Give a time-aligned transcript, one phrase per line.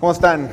[0.00, 0.48] ¿Cómo están?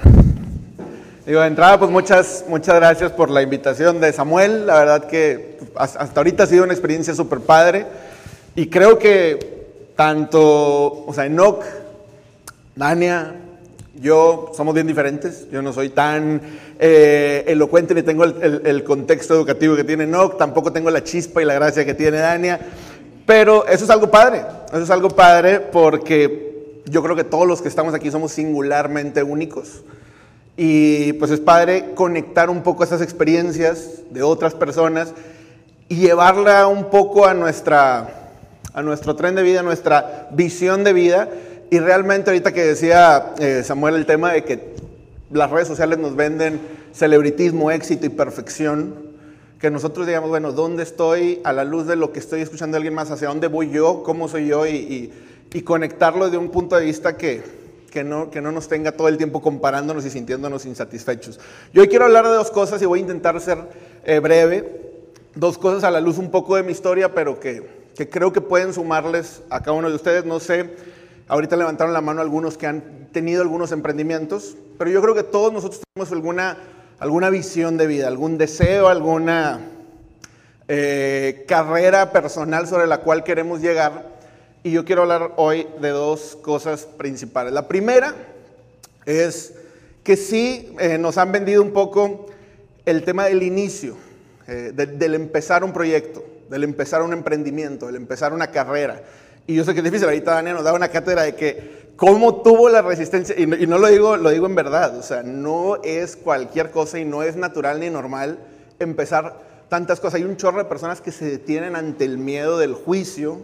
[1.26, 4.68] Digo, de entrada, pues muchas, muchas gracias por la invitación de Samuel.
[4.68, 7.86] La verdad que hasta ahorita ha sido una experiencia súper padre.
[8.56, 11.64] Y creo que tanto, o sea, Enoch,
[12.76, 13.36] Dania,
[13.96, 15.50] yo somos bien diferentes.
[15.50, 16.42] Yo no soy tan
[16.78, 20.38] eh, elocuente ni tengo el, el, contexto educativo que tiene Enoch.
[20.38, 22.60] Tampoco tengo la chispa y la gracia que tiene Dania.
[23.26, 24.44] Pero eso es algo padre.
[24.74, 26.47] Eso es algo padre porque
[26.90, 29.84] yo creo que todos los que estamos aquí somos singularmente únicos.
[30.56, 35.14] Y pues es padre conectar un poco esas experiencias de otras personas
[35.90, 38.32] y llevarla un poco a, nuestra,
[38.74, 41.30] a nuestro tren de vida, a nuestra visión de vida.
[41.70, 44.76] Y realmente ahorita que decía eh, Samuel el tema de que
[45.32, 46.60] las redes sociales nos venden
[46.94, 48.96] celebritismo, éxito y perfección,
[49.60, 52.78] que nosotros digamos, bueno, ¿dónde estoy a la luz de lo que estoy escuchando de
[52.78, 53.12] alguien más?
[53.12, 54.02] ¿Hacia dónde voy yo?
[54.04, 54.66] ¿Cómo soy yo?
[54.66, 55.14] y, y
[55.62, 57.44] conectarlo de un punto de vista que,
[57.92, 61.40] que no, que no nos tenga todo el tiempo comparándonos y sintiéndonos insatisfechos.
[61.74, 63.58] Yo hoy quiero hablar de dos cosas y voy a intentar ser
[64.04, 64.82] eh, breve.
[65.36, 67.64] Dos cosas a la luz un poco de mi historia, pero que,
[67.96, 70.26] que creo que pueden sumarles a cada uno de ustedes.
[70.26, 70.76] No sé,
[71.28, 75.54] ahorita levantaron la mano algunos que han tenido algunos emprendimientos, pero yo creo que todos
[75.54, 76.58] nosotros tenemos alguna,
[77.00, 79.60] alguna visión de vida, algún deseo, alguna
[80.68, 84.17] eh, carrera personal sobre la cual queremos llegar
[84.64, 87.54] y yo quiero hablar hoy de dos cosas principales.
[87.54, 88.14] La primera
[89.06, 89.54] es
[90.04, 92.28] que sí eh, nos han vendido un poco
[92.86, 93.96] el tema del inicio,
[94.48, 99.02] eh, del empezar un proyecto, del empezar un emprendimiento, del empezar una carrera.
[99.46, 102.42] Y yo sé que es difícil, ahorita Daniel nos da una cátedra de que cómo
[102.42, 106.16] tuvo la resistencia, y no, lo, digo, lo digo en verdad, o sea, no es
[106.16, 108.40] cualquier cosa y no es natural ni normal
[108.80, 110.16] empezar tantas cosas.
[110.16, 113.42] Hay un chorro de personas que se detienen ante el miedo del juicio,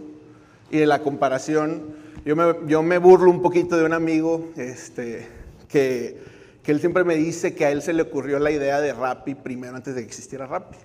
[0.73, 1.83] y de la comparación.
[2.25, 5.27] Yo me, yo me burlo un poquito de un amigo este,
[5.69, 6.19] que,
[6.63, 9.35] que él siempre me dice que a él se le ocurrió la idea de Rappi
[9.35, 10.77] primero antes de que existiera Rappi.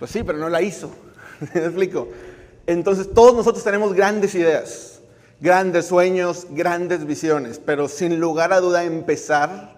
[0.00, 0.90] Pues sí, pero no la hizo.
[1.54, 2.08] ¿Me explico?
[2.66, 5.00] Entonces todos nosotros tenemos grandes ideas,
[5.40, 9.76] grandes sueños, grandes visiones, pero sin lugar a duda empezar,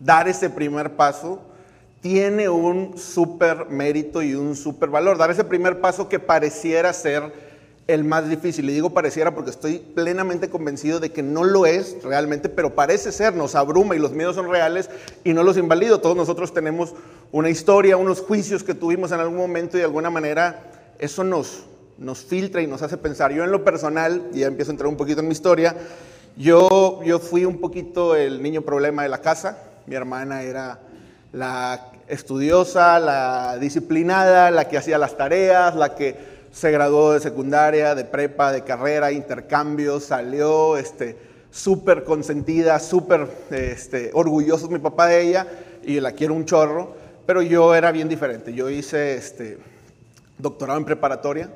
[0.00, 1.40] dar ese primer paso,
[2.00, 5.18] tiene un súper mérito y un súper valor.
[5.18, 7.50] Dar ese primer paso que pareciera ser
[7.86, 8.68] el más difícil.
[8.70, 13.12] Y digo pareciera porque estoy plenamente convencido de que no lo es realmente, pero parece
[13.12, 14.88] ser, nos abruma y los miedos son reales
[15.24, 16.00] y no los invalido.
[16.00, 16.94] Todos nosotros tenemos
[17.32, 21.64] una historia, unos juicios que tuvimos en algún momento y de alguna manera eso nos,
[21.98, 23.32] nos filtra y nos hace pensar.
[23.32, 25.76] Yo en lo personal, y ya empiezo a entrar un poquito en mi historia,
[26.36, 29.58] yo, yo fui un poquito el niño problema de la casa.
[29.86, 30.78] Mi hermana era
[31.32, 36.16] la estudiosa, la disciplinada, la que hacía las tareas, la que
[36.52, 41.16] se graduó de secundaria, de prepa, de carrera, intercambio, salió este,
[41.50, 45.46] súper consentida, súper este, orgulloso mi papá de ella
[45.84, 46.94] y la quiero un chorro,
[47.26, 48.52] pero yo era bien diferente.
[48.52, 49.58] Yo hice este,
[50.38, 51.50] doctorado en preparatoria,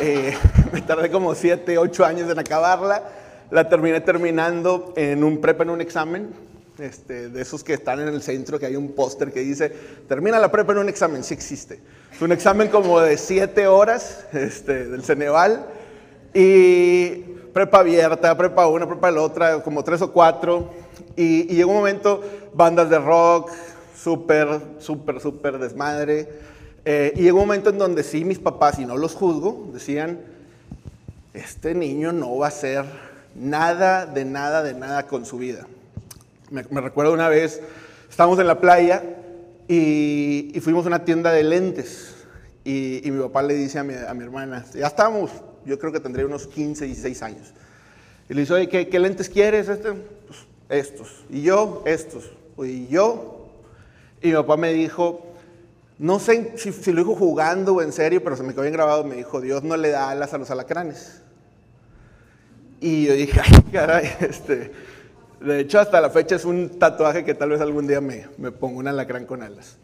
[0.00, 0.34] eh,
[0.72, 3.02] me tardé como 7, 8 años en acabarla,
[3.50, 6.30] la terminé terminando en un prepa, en un examen,
[6.78, 9.72] este, de esos que están en el centro, que hay un póster que dice,
[10.08, 11.80] termina la prepa en un examen, sí existe.
[12.12, 15.66] Es un examen como de siete horas este, del Ceneval
[16.34, 17.08] y
[17.52, 20.70] prepa abierta, prepa una, prepa la otra, como tres o cuatro.
[21.16, 22.22] Y, llegó un momento,
[22.54, 23.50] bandas de rock,
[23.96, 26.28] súper, súper, súper desmadre.
[26.84, 30.20] Eh, y llegó un momento en donde sí, mis papás, y no los juzgo, decían,
[31.34, 32.84] este niño no va a hacer
[33.34, 35.66] nada, de nada, de nada con su vida.
[36.52, 37.62] Me, recuerdo una vez,
[38.10, 39.02] estábamos en la playa
[39.68, 42.14] y, fuimos a una tienda de lentes.
[42.62, 45.30] Y, mi papá le dice a mi, hermana, ya estamos,
[45.64, 47.54] yo creo que tendría unos 15, 16 años.
[48.28, 49.70] Y le dice, oye, ¿qué, lentes quieres?
[49.70, 49.92] Este?
[49.92, 51.24] Pues, estos.
[51.30, 52.30] Y yo, estos.
[52.58, 53.48] Y yo.
[54.20, 55.34] Y mi papá me dijo,
[55.98, 58.74] no sé si, si, lo dijo jugando o en serio, pero se me quedó bien
[58.74, 59.04] grabado.
[59.04, 61.22] Me dijo, Dios no le da alas a los alacranes.
[62.78, 64.70] Y yo dije, ay, caray, este,
[65.44, 68.52] de hecho, hasta la fecha es un tatuaje que tal vez algún día me, me
[68.52, 69.76] pongo un alacrán con alas.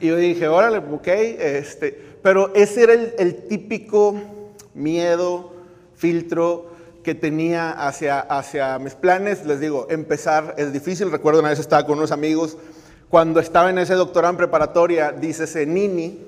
[0.00, 4.14] Y yo dije, órale, ok, este, pero ese era el, típico
[4.74, 5.52] miedo,
[5.94, 6.70] filtro
[7.02, 9.44] que tenía hacia, hacia mis planes.
[9.46, 11.12] Les digo, empezar es difícil.
[11.12, 12.56] Recuerdo una vez estaba con unos amigos,
[13.08, 16.18] cuando estaba en ese doctorado en preparatoria, dícese Nini,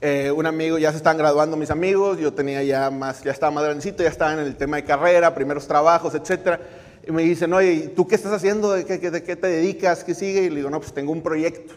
[0.00, 3.50] eh, un amigo, ya se están graduando mis amigos, yo tenía ya más, ya estaba
[3.50, 6.60] más grandecito, ya estaba en el tema de carrera, primeros trabajos, etcétera
[7.06, 8.72] y me dicen, oye, ¿tú qué estás haciendo?
[8.72, 10.04] ¿De qué, de qué te dedicas?
[10.04, 10.42] ¿Qué sigue?
[10.42, 11.74] Y le digo, no, pues tengo un proyecto.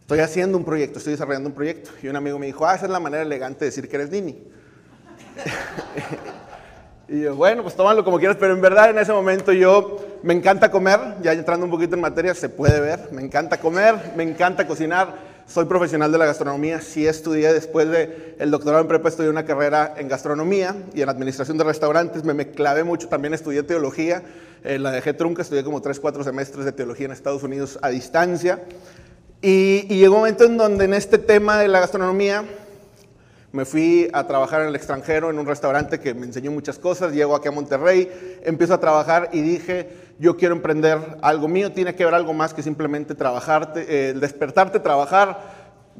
[0.00, 1.90] Estoy haciendo un proyecto, estoy desarrollando un proyecto.
[2.02, 4.10] Y un amigo me dijo, ah, esa es la manera elegante de decir que eres
[4.10, 4.38] Nini.
[7.12, 10.32] Y yo, bueno, pues tómalo como quieras, pero en verdad en ese momento yo me
[10.32, 14.22] encanta comer, ya entrando un poquito en materia, se puede ver, me encanta comer, me
[14.22, 15.16] encanta cocinar,
[15.50, 17.52] soy profesional de la gastronomía, sí estudié.
[17.52, 21.64] Después del el doctorado en prepa, estudié una carrera en gastronomía y en administración de
[21.64, 24.22] restaurantes, me, me clavé mucho, también estudié teología,
[24.62, 27.88] eh, la dejé trunca, estudié como 3, 4 semestres de teología en Estados Unidos a
[27.88, 28.62] distancia.
[29.42, 32.44] Y, y llegó un momento en donde en este tema de la gastronomía
[33.50, 37.12] me fui a trabajar en el extranjero en un restaurante que me enseñó muchas cosas,
[37.12, 39.88] llego aquí a Monterrey, empiezo a trabajar y dije,
[40.20, 44.78] yo quiero emprender algo mío, tiene que ver algo más que simplemente trabajarte, eh, despertarte,
[44.78, 45.40] trabajar,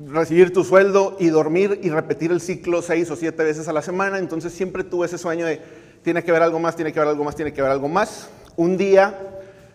[0.06, 3.82] recibir tu sueldo y dormir y repetir el ciclo seis o siete veces a la
[3.82, 4.18] semana.
[4.18, 5.60] Entonces siempre tuve ese sueño de,
[6.02, 8.28] tiene que ver algo más, tiene que ver algo más, tiene que ver algo más.
[8.56, 9.18] Un día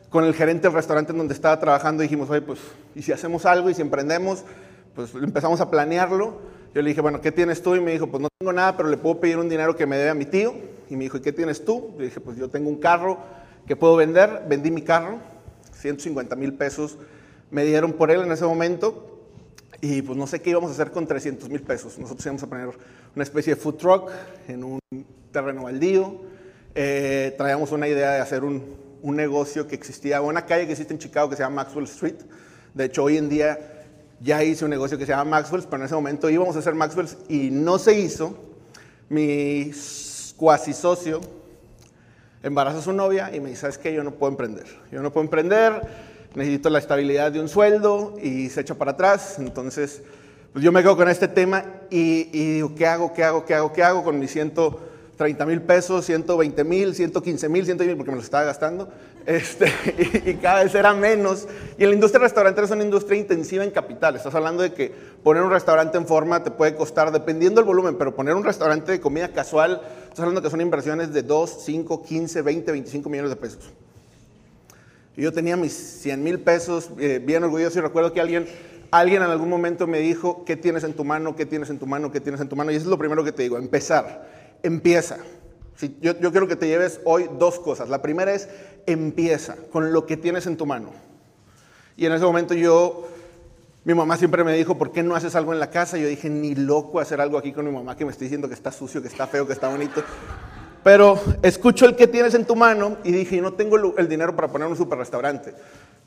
[0.10, 2.60] con el gerente del restaurante en donde estaba trabajando dijimos, oye, pues,
[2.94, 4.46] ¿y si hacemos algo y si emprendemos?
[4.94, 6.40] Pues empezamos a planearlo
[6.76, 7.74] yo le dije, bueno, ¿qué tienes tú?
[7.76, 9.96] Y me dijo, pues no tengo nada, pero le puedo pedir un dinero que me
[9.96, 10.54] debe a mi tío.
[10.90, 11.96] Y me dijo, ¿y qué tienes tú?
[11.98, 13.18] Le dije, pues yo tengo un carro
[13.68, 14.44] que puedo vender.
[14.48, 15.20] Vendí mi carro,
[15.74, 16.98] 150 mil pesos
[17.52, 19.12] me dieron por él en ese momento.
[19.82, 21.98] Y pues no sé qué íbamos a hacer con 300 mil pesos.
[22.00, 22.70] Nosotros íbamos a poner
[23.16, 24.12] una especie de food truck
[24.48, 24.80] en un
[25.32, 26.22] terreno baldío.
[26.74, 30.94] Eh, traíamos una idea de hacer un, un negocio que existía, una calle que existe
[30.94, 32.16] en Chicago que se llama Maxwell Street.
[32.74, 33.86] De hecho, hoy en día
[34.22, 36.74] ya hice un negocio que se llama Maxwell's, pero en ese momento íbamos a hacer
[36.74, 38.38] Maxwell's y no se hizo.
[39.08, 39.72] Mi
[40.36, 41.22] cuasi socio
[42.46, 43.92] embaraza a su novia y me dice, ¿sabes qué?
[43.92, 44.66] Yo no puedo emprender.
[44.92, 45.82] Yo no puedo emprender,
[46.36, 49.40] necesito la estabilidad de un sueldo y se echa para atrás.
[49.40, 50.04] Entonces,
[50.54, 53.14] pues yo me quedo con este tema y, digo, ¿qué hago?
[53.14, 53.46] ¿Qué hago?
[53.46, 53.74] ¿Qué hago?
[53.74, 54.32] ¿Qué hago con mis
[55.16, 58.90] 130 mil pesos, 120 mil, 115 mil, 110 mil, porque me los estaba gastando?
[59.26, 59.66] Este,
[60.26, 61.48] y, cada vez era menos.
[61.78, 64.18] Y la industria restaurantera es una industria intensiva en capital.
[64.18, 67.96] Estás hablando de que poner un restaurante en forma te puede costar, dependiendo del volumen,
[67.98, 72.04] pero poner un restaurante de comida casual, estás hablando que son inversiones de 2, 5,
[72.04, 73.64] 15, 20, 25 millones de pesos.
[75.16, 78.48] Y yo tenía mis 100 mil pesos, eh, bien orgulloso, y recuerdo que alguien,
[78.92, 81.38] alguien en algún momento me dijo, ¿qué tienes en tu mano?
[81.38, 82.12] ¿Qué tienes en tu mano?
[82.12, 82.72] ¿Qué tienes en tu mano?
[82.72, 84.45] Y eso es lo primero que te digo, empezar.
[84.66, 85.18] Empieza
[86.02, 87.90] yo, yo quiero que te lleves hoy dos cosas.
[87.90, 88.48] La primera es,
[88.86, 90.92] empieza con lo que tienes en tu mano.
[91.98, 93.08] Y en ese momento yo,
[93.84, 95.98] mi mamá siempre me dijo, ¿por qué no haces algo en la casa?
[95.98, 98.54] Yo dije, ni loco hacer algo aquí con mi mamá que me estoy diciendo que
[98.54, 100.02] está sucio, que está feo, que está bonito.
[100.84, 104.50] Pero escucho el que tienes en tu mano y dije, no tengo el dinero para
[104.50, 105.54] poner un super restaurante,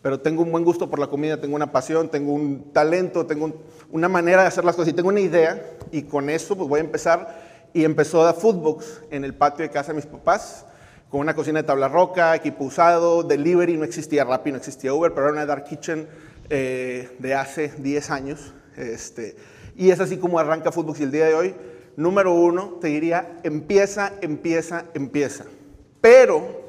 [0.00, 3.52] pero tengo un buen gusto por la comida, tengo una pasión, tengo un talento, tengo
[3.90, 6.78] una manera de hacer las cosas y tengo una idea y con eso pues voy
[6.78, 10.64] a empezar y empezó a Foodbox en el patio de casa de mis papás,
[11.10, 15.12] con una cocina de tabla roca, equipo usado, delivery, no existía Rappi, no existía Uber,
[15.12, 16.06] pero era una dark kitchen
[16.50, 18.52] eh, de hace 10 años.
[18.76, 19.36] Este,
[19.76, 21.54] y es así como arranca Foodbox y el día de hoy,
[21.96, 25.44] número uno, te diría, empieza, empieza, empieza.
[26.00, 26.68] Pero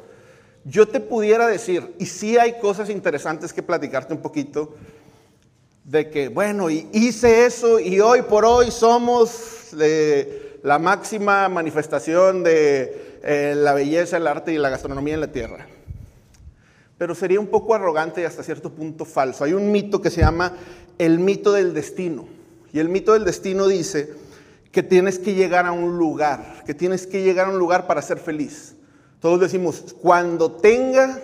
[0.63, 4.75] yo te pudiera decir, y sí hay cosas interesantes que platicarte un poquito,
[5.83, 9.69] de que, bueno, hice eso y hoy por hoy somos...
[9.71, 15.31] de la máxima manifestación de eh, la belleza, el arte y la gastronomía en la
[15.31, 15.67] tierra.
[16.97, 19.43] Pero sería un poco arrogante y hasta cierto punto falso.
[19.43, 20.53] Hay un mito que se llama
[20.97, 22.27] el mito del destino.
[22.73, 24.13] Y el mito del destino dice
[24.71, 28.01] que tienes que llegar a un lugar, que tienes que llegar a un lugar para
[28.01, 28.75] ser feliz.
[29.19, 31.19] Todos decimos, cuando tenga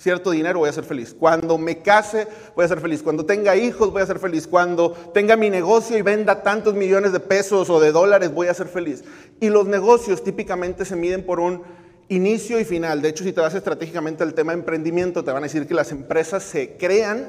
[0.00, 1.14] cierto dinero, voy a ser feliz.
[1.18, 2.26] Cuando me case,
[2.56, 3.02] voy a ser feliz.
[3.02, 4.46] Cuando tenga hijos, voy a ser feliz.
[4.46, 8.54] Cuando tenga mi negocio y venda tantos millones de pesos o de dólares, voy a
[8.54, 9.04] ser feliz.
[9.40, 11.62] Y los negocios típicamente se miden por un
[12.08, 13.02] inicio y final.
[13.02, 15.74] De hecho, si te vas estratégicamente al tema de emprendimiento, te van a decir que
[15.74, 17.28] las empresas se crean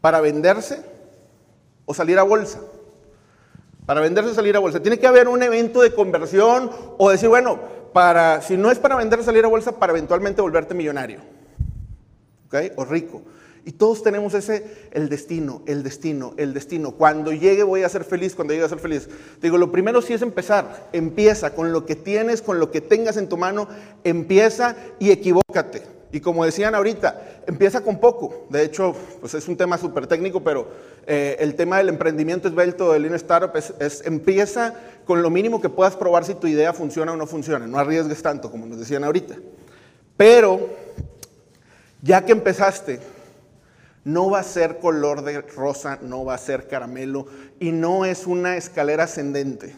[0.00, 0.82] para venderse
[1.84, 2.60] o salir a bolsa.
[3.84, 4.80] Para venderse o salir a bolsa.
[4.80, 7.60] Tiene que haber un evento de conversión o decir, bueno,
[7.92, 11.35] para, si no es para venderse o salir a bolsa, para eventualmente volverte millonario.
[12.76, 13.22] O rico.
[13.66, 16.92] Y todos tenemos ese, el destino, el destino, el destino.
[16.92, 19.08] Cuando llegue voy a ser feliz, cuando llegue a ser feliz.
[19.42, 20.88] digo, lo primero sí es empezar.
[20.92, 23.68] Empieza con lo que tienes, con lo que tengas en tu mano.
[24.04, 25.82] Empieza y equivócate.
[26.12, 28.46] Y como decían ahorita, empieza con poco.
[28.50, 30.68] De hecho, pues es un tema súper técnico, pero
[31.04, 34.74] eh, el tema del emprendimiento esbelto, del Lean Startup, es, es, empieza
[35.04, 37.66] con lo mínimo que puedas probar si tu idea funciona o no funciona.
[37.66, 39.34] No arriesgues tanto, como nos decían ahorita.
[40.16, 40.85] Pero
[42.02, 43.00] ya que empezaste,
[44.04, 47.26] no va a ser color de rosa, no va a ser caramelo
[47.58, 49.74] y no es una escalera ascendente.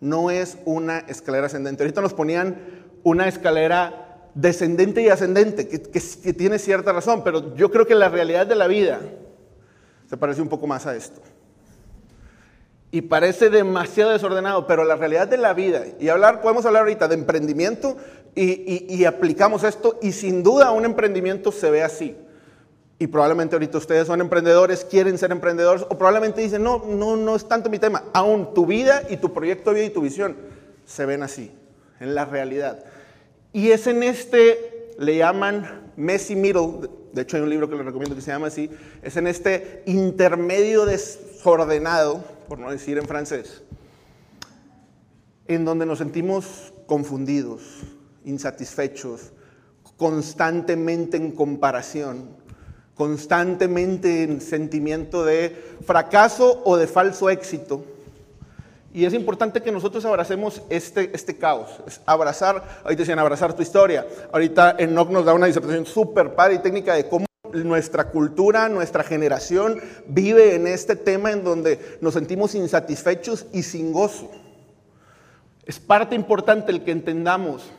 [0.00, 1.82] No es una escalera ascendente.
[1.82, 2.56] Ahorita nos ponían
[3.02, 6.00] una escalera descendente y ascendente, que,
[6.32, 9.00] tiene cierta razón, pero yo creo que la realidad de la vida
[10.08, 11.20] se parece un poco más a esto.
[12.90, 17.06] y parece demasiado desordenado, pero la realidad de la vida, y hablar, podemos hablar ahorita
[17.06, 17.98] de emprendimiento
[18.34, 22.16] y, aplicamos esto, y sin duda un emprendimiento se ve así.
[23.00, 27.36] Y probablemente ahorita ustedes son emprendedores, quieren ser emprendedores, o probablemente dicen, no, no, no
[27.36, 28.04] es tanto mi tema.
[28.12, 30.36] Aún tu vida y tu proyecto de vida y tu visión
[30.84, 31.52] se ven así,
[32.00, 32.84] en la realidad.
[33.52, 37.84] Y es en este, le llaman messy middle, de hecho hay un libro que les
[37.84, 38.70] recomiendo que se llama así,
[39.02, 43.62] es en este intermedio desordenado, por no decir en francés,
[45.46, 47.62] en donde nos sentimos confundidos,
[48.28, 49.32] insatisfechos,
[49.96, 52.28] constantemente en comparación,
[52.94, 57.84] constantemente en sentimiento de fracaso o de falso éxito.
[58.92, 64.06] Y es importante que nosotros abracemos este, este caos, abrazar, ahorita decían abrazar tu historia,
[64.32, 69.04] ahorita Enoch nos da una disertación súper padre y técnica de cómo nuestra cultura, nuestra
[69.04, 74.30] generación vive en este tema en donde nos sentimos insatisfechos y sin gozo.
[75.64, 77.70] Es parte importante el que entendamos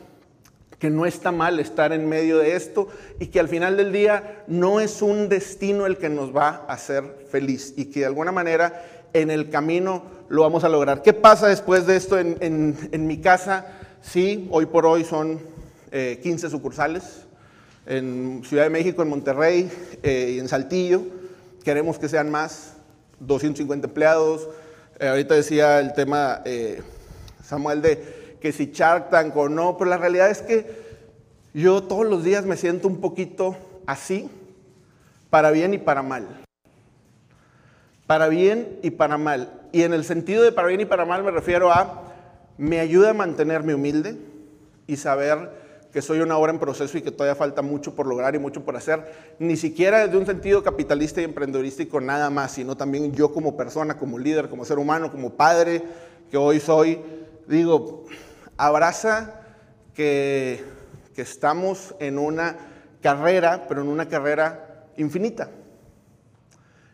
[0.80, 2.88] que no está mal estar en medio de esto
[3.20, 6.72] y que al final del día no es un destino el que nos va a
[6.72, 8.82] hacer feliz y que de alguna manera
[9.12, 11.02] en el camino lo vamos a lograr.
[11.02, 13.66] ¿Qué pasa después de esto en, mi casa?
[14.00, 15.38] Sí, hoy por hoy son
[15.90, 17.26] 15 eh, sucursales
[17.84, 19.70] en Ciudad de México, en Monterrey
[20.02, 21.02] eh, y en Saltillo.
[21.62, 22.76] Queremos que sean más,
[23.18, 24.48] 250 empleados.
[24.98, 26.42] Eh, ahorita decía el tema,
[27.44, 30.66] Samuel, de que si Shark Tank o no, pero la realidad es que
[31.52, 33.56] yo todos los días me siento un poquito
[33.86, 34.30] así,
[35.30, 36.26] para bien y para mal.
[38.06, 39.52] Para bien y para mal.
[39.72, 42.02] Y en el sentido de para bien y para mal me refiero a,
[42.58, 44.16] me ayuda a mantenerme humilde
[44.86, 45.60] y saber
[45.92, 48.64] que soy una obra en proceso y que todavía falta mucho por lograr y mucho
[48.64, 53.32] por hacer, ni siquiera desde un sentido capitalista y emprendedorístico nada más, sino también yo
[53.32, 55.82] como persona, como líder, como ser humano, como padre
[56.30, 57.00] que hoy soy,
[57.48, 58.04] digo,
[58.66, 59.40] abraza
[59.94, 60.78] que,
[61.16, 62.56] estamos en una
[63.02, 65.50] carrera, pero en una carrera infinita.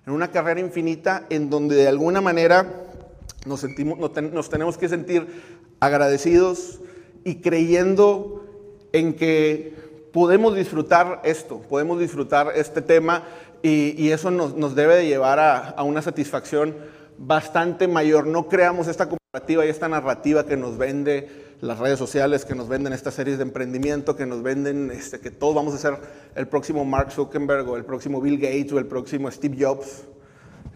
[0.04, 2.66] En una carrera infinita en donde de alguna manera
[3.46, 5.28] nos, sentimos, nos tenemos que sentir
[5.78, 6.80] agradecidos
[7.22, 8.44] y creyendo
[8.92, 9.76] en que
[10.12, 13.22] podemos disfrutar esto, podemos disfrutar este tema
[13.62, 16.74] y, eso nos, debe de llevar a, a una satisfacción
[17.16, 18.26] bastante mayor.
[18.26, 22.68] No creamos esta comparativa y esta narrativa que nos vende las redes sociales que nos
[22.68, 25.98] venden estas series de emprendimiento, que nos venden este, que todos vamos a ser
[26.34, 30.04] el próximo Mark Zuckerberg o el próximo Bill Gates o el próximo Steve Jobs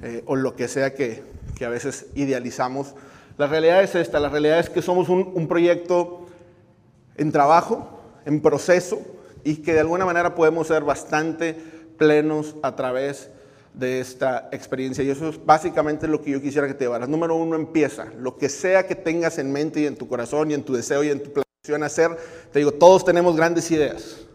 [0.03, 1.23] eh, o lo que sea que,
[1.57, 2.95] que, a veces idealizamos.
[3.37, 6.27] La realidad es esta, la realidad es que somos un, un proyecto
[7.17, 9.01] en trabajo, en proceso
[9.45, 11.55] y que de alguna manera podemos ser bastante
[11.99, 13.40] plenos a través de
[13.75, 15.05] de esta experiencia.
[15.05, 17.09] Y eso es básicamente lo que yo quisiera que te llevaras.
[17.09, 18.07] Número uno, empieza.
[18.19, 21.05] Lo que sea que tengas en mente y en tu corazón y en tu deseo
[21.05, 22.17] y en tu planeación hacer,
[22.53, 24.27] te digo, todos tenemos grandes ideas,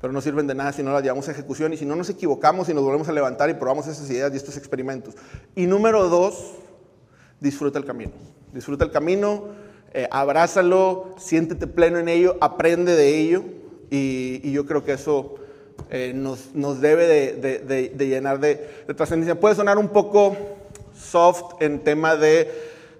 [0.00, 2.08] pero no sirven de nada si no las llevamos a ejecución y si no nos
[2.08, 5.14] equivocamos y nos volvemos a levantar y probamos esas ideas y estos experimentos.
[5.54, 6.54] Y número dos,
[7.40, 8.12] disfruta el camino.
[8.52, 9.48] Disfruta el camino,
[9.92, 13.44] eh, abrázalo, siéntete pleno en ello, aprende de ello
[13.90, 15.36] y yo creo que eso
[15.90, 18.56] eh, nos, nos, debe de, llenar de,
[18.96, 19.38] trascendencia.
[19.38, 20.36] Puede sonar un poco
[20.98, 22.50] soft en tema de,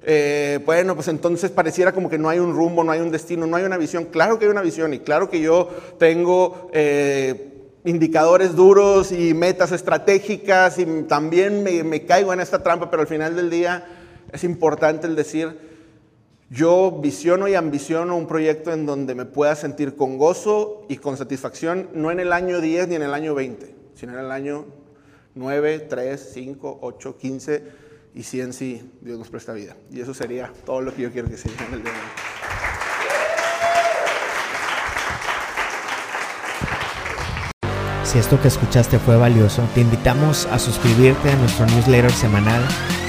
[0.04, 3.46] eh, bueno, pues entonces pareciera como que no hay un rumbo, no hay un destino,
[3.46, 4.04] no hay una visión.
[4.04, 7.52] Claro que hay una visión y claro que yo tengo eh,
[7.84, 13.08] indicadores duros y metas estratégicas y también me, me caigo en esta trampa, pero al
[13.08, 13.86] final del día
[14.32, 15.73] es importante el decir,
[16.50, 21.16] yo visiono y ambiciono un proyecto en donde me pueda sentir con gozo y con
[21.16, 24.66] satisfacción, no en el año 10 ni en el año 20, sino en el año
[25.34, 27.62] 9, 3, 5, 8, 15
[28.14, 29.74] y 100 si Dios nos presta vida.
[29.90, 32.04] Y eso sería todo lo que yo quiero que se en el día de hoy.
[38.04, 42.62] Si esto que escuchaste fue valioso, te invitamos a suscribirte a nuestro newsletter semanal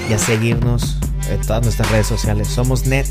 [0.10, 0.98] y a seguirnos
[1.30, 2.48] en todas nuestras redes sociales.
[2.48, 3.08] Somos NET,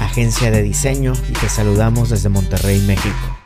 [0.00, 3.41] agencia de diseño, y te saludamos desde Monterrey, México.